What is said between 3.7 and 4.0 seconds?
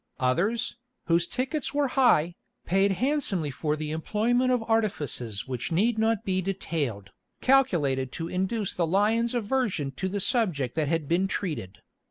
the